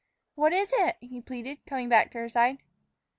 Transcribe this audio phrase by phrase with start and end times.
[0.33, 2.57] "What is it?" he pleaded, coming back to her side.